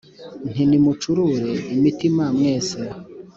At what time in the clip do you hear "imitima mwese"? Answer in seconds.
1.75-2.79